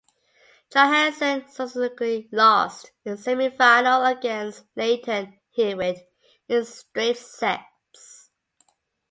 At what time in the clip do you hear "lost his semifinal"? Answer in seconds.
2.31-4.11